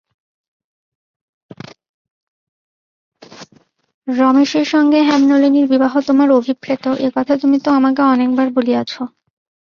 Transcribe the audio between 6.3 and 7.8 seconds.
অভিপ্রেত, এ কথা তুমি তো